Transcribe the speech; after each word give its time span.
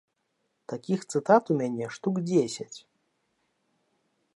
Такіх 0.73 0.99
цытат 1.11 1.43
у 1.55 1.59
мяне 1.61 1.85
штук 1.99 2.15
дзесяць. 2.31 2.79